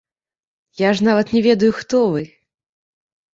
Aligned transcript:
Я 0.81 0.89
ж 0.99 1.05
нават 1.07 1.33
не 1.35 1.41
ведаю, 1.49 1.69
хто 1.81 2.01
вы. 2.15 2.23